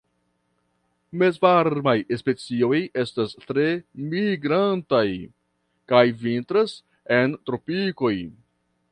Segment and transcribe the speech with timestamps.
[1.21, 3.65] Mezvarmaj specioj estas tre
[4.13, 5.05] migrantaj,
[5.93, 6.73] kaj vintras
[7.19, 8.15] en tropikoj.